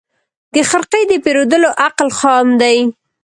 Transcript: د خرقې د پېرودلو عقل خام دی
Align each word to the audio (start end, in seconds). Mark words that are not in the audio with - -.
د 0.53 0.55
خرقې 0.69 1.01
د 1.07 1.11
پېرودلو 1.23 1.69
عقل 1.85 2.09
خام 2.19 2.47
دی 2.61 2.77